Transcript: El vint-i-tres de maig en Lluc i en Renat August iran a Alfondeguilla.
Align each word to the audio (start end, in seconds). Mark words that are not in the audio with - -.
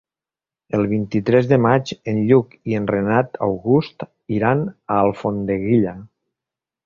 El 0.77 0.85
vint-i-tres 0.93 1.49
de 1.51 1.59
maig 1.65 1.91
en 2.13 2.21
Lluc 2.31 2.55
i 2.71 2.77
en 2.79 2.89
Renat 2.93 3.37
August 3.49 4.07
iran 4.39 4.65
a 4.71 4.97
Alfondeguilla. 5.03 5.95